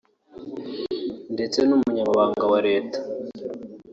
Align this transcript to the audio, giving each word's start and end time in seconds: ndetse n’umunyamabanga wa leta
ndetse 1.33 1.59
n’umunyamabanga 1.63 2.43
wa 2.51 2.59
leta 2.67 2.99